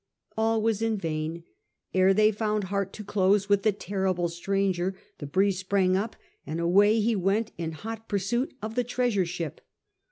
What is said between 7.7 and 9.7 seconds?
hot pursuit of the treasure ship.